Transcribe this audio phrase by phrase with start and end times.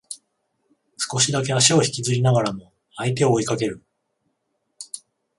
[0.97, 3.83] 少しだけ足を引きずりながらも相手を追いかける